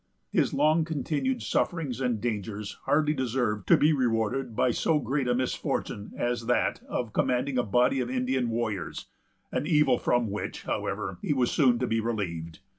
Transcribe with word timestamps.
His 0.31 0.51
long 0.51 0.83
continued 0.83 1.43
sufferings 1.43 2.01
and 2.01 2.19
dangers 2.19 2.79
hardly 2.85 3.13
deserved 3.13 3.67
to 3.67 3.77
be 3.77 3.93
rewarded 3.93 4.55
by 4.55 4.71
so 4.71 4.97
great 4.97 5.27
a 5.27 5.35
misfortune 5.35 6.11
as 6.17 6.47
that 6.47 6.81
of 6.89 7.13
commanding 7.13 7.59
a 7.59 7.63
body 7.63 7.99
of 7.99 8.09
Indian 8.09 8.49
warriors; 8.49 9.05
an 9.51 9.67
evil 9.67 9.99
from 9.99 10.31
which, 10.31 10.63
however, 10.63 11.19
he 11.21 11.33
was 11.33 11.51
soon 11.51 11.77
to 11.77 11.85
be 11.85 11.99
relieved. 12.01 12.57